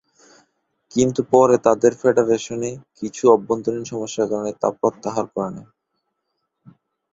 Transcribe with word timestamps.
কিন্তু 0.91 1.21
পরে 1.31 1.55
তাদের 1.67 1.91
ফেডারেশনে 2.01 2.69
কিছু 2.99 3.23
অভ্যন্তরীণ 3.31 3.83
সমস্যার 3.91 4.29
কারণে 4.31 4.51
তা 4.61 4.67
প্রত্যাহার 4.79 5.25
করে 5.33 5.49
নেয়। 5.55 5.69